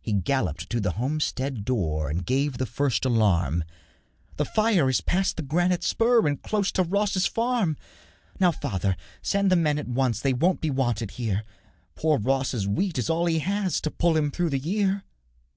[0.00, 3.62] He galloped to the homestead door And gave the first alarm:
[4.36, 7.76] 'The fire is past the granite spur, 'And close to Ross's farm.'
[8.40, 11.44] 'Now, father, send the men at once, They won't be wanted here;
[11.94, 15.04] Poor Ross's wheat is all he has To pull him through the year.'